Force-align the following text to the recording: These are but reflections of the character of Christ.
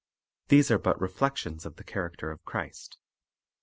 These 0.47 0.71
are 0.71 0.79
but 0.79 0.99
reflections 0.99 1.63
of 1.63 1.75
the 1.75 1.83
character 1.83 2.31
of 2.31 2.43
Christ. 2.43 2.97